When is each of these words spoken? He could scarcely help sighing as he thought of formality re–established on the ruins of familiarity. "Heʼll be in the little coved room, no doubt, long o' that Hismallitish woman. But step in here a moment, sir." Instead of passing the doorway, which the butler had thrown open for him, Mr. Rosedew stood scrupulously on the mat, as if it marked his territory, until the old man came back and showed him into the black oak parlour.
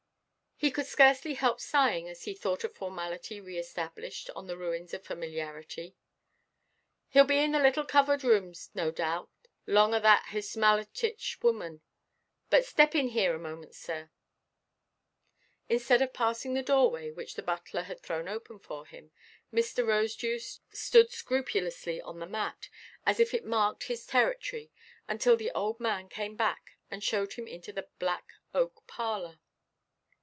He 0.63 0.69
could 0.69 0.85
scarcely 0.85 1.33
help 1.33 1.59
sighing 1.59 2.07
as 2.07 2.25
he 2.25 2.35
thought 2.35 2.63
of 2.63 2.75
formality 2.75 3.41
re–established 3.41 4.29
on 4.35 4.45
the 4.45 4.55
ruins 4.55 4.93
of 4.93 5.03
familiarity. 5.03 5.95
"Heʼll 7.15 7.27
be 7.27 7.39
in 7.39 7.53
the 7.53 7.59
little 7.59 7.83
coved 7.83 8.23
room, 8.23 8.53
no 8.75 8.91
doubt, 8.91 9.31
long 9.65 9.95
o' 9.95 9.99
that 9.99 10.27
Hismallitish 10.29 11.41
woman. 11.41 11.81
But 12.51 12.63
step 12.63 12.93
in 12.93 13.07
here 13.07 13.33
a 13.33 13.39
moment, 13.39 13.73
sir." 13.73 14.11
Instead 15.67 16.03
of 16.03 16.13
passing 16.13 16.53
the 16.53 16.61
doorway, 16.61 17.09
which 17.09 17.33
the 17.33 17.41
butler 17.41 17.81
had 17.81 17.99
thrown 18.01 18.27
open 18.27 18.59
for 18.59 18.85
him, 18.85 19.09
Mr. 19.51 19.83
Rosedew 19.83 20.37
stood 20.71 21.09
scrupulously 21.09 21.99
on 21.99 22.19
the 22.19 22.27
mat, 22.27 22.69
as 23.03 23.19
if 23.19 23.33
it 23.33 23.45
marked 23.45 23.85
his 23.85 24.05
territory, 24.05 24.69
until 25.07 25.35
the 25.35 25.49
old 25.55 25.79
man 25.79 26.07
came 26.07 26.35
back 26.35 26.77
and 26.91 27.03
showed 27.03 27.33
him 27.33 27.47
into 27.47 27.73
the 27.73 27.89
black 27.97 28.27
oak 28.53 28.85
parlour. 28.85 29.39